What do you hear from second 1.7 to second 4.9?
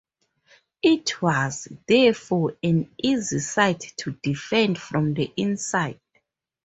therefore, an easy site to defend